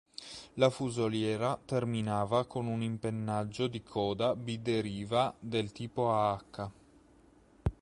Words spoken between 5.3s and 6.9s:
del tipo a "H".